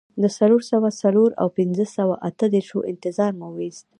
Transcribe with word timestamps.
د 0.21 0.23
څلور 0.37 0.61
سوه 0.71 0.89
څلور 1.01 1.29
او 1.41 1.47
پنځه 1.57 1.85
سوه 1.97 2.15
اته 2.29 2.45
دیرشو 2.53 2.79
انتظار 2.91 3.31
مو 3.39 3.49
وېست. 3.57 3.85